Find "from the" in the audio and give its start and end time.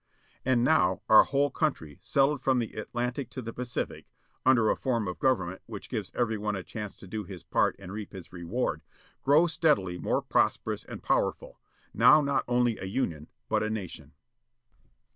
2.41-2.73